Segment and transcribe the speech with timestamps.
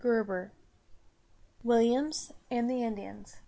[0.03, 0.49] XXXIV.
[1.63, 3.35] WILLIAMS AND THE INDIANS.